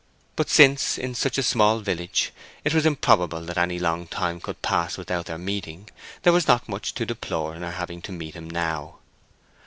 But 0.35 0.49
since, 0.49 0.97
in 0.97 1.13
such 1.13 1.37
a 1.37 1.43
small 1.43 1.77
village, 1.77 2.33
it 2.63 2.73
was 2.73 2.87
improbable 2.87 3.41
that 3.41 3.57
any 3.59 3.77
long 3.77 4.07
time 4.07 4.41
could 4.41 4.63
pass 4.63 4.97
without 4.97 5.27
their 5.27 5.37
meeting, 5.37 5.89
there 6.23 6.33
was 6.33 6.47
not 6.47 6.67
much 6.67 6.95
to 6.95 7.05
deplore 7.05 7.53
in 7.53 7.61
her 7.61 7.69
having 7.73 8.01
to 8.01 8.11
meet 8.11 8.33
him 8.33 8.49
now. 8.49 8.95